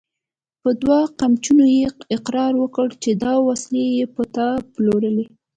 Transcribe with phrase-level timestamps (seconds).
[0.61, 1.83] په دوو قمچينو يې
[2.17, 5.25] اقرار وکړ چې دا وسلې يې پر تا پلورلې!